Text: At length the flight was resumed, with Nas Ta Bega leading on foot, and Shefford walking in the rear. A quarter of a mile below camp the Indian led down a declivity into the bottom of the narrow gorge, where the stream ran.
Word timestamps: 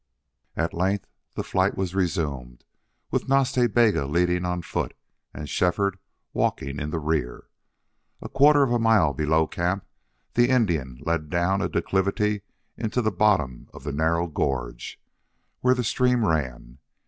At 0.55 0.73
length 0.73 1.05
the 1.35 1.43
flight 1.43 1.77
was 1.77 1.93
resumed, 1.93 2.63
with 3.11 3.29
Nas 3.29 3.51
Ta 3.51 3.67
Bega 3.67 4.07
leading 4.07 4.45
on 4.45 4.63
foot, 4.63 4.95
and 5.31 5.47
Shefford 5.47 5.99
walking 6.33 6.79
in 6.79 6.89
the 6.89 6.97
rear. 6.97 7.49
A 8.19 8.27
quarter 8.27 8.63
of 8.63 8.71
a 8.71 8.79
mile 8.79 9.13
below 9.13 9.45
camp 9.45 9.85
the 10.33 10.49
Indian 10.49 10.97
led 11.01 11.29
down 11.29 11.61
a 11.61 11.69
declivity 11.69 12.41
into 12.75 12.99
the 13.03 13.11
bottom 13.11 13.69
of 13.75 13.83
the 13.83 13.93
narrow 13.93 14.25
gorge, 14.25 14.99
where 15.59 15.75
the 15.75 15.83
stream 15.83 16.25
ran. 16.25 16.79